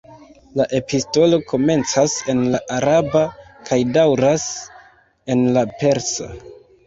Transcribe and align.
La 0.59 0.65
epistolo 0.77 1.37
komencas 1.49 2.15
en 2.33 2.41
la 2.55 2.61
araba 2.79 3.21
kaj 3.69 3.79
daŭras 3.99 4.47
en 5.35 5.45
la 5.59 5.67
persa. 5.83 6.31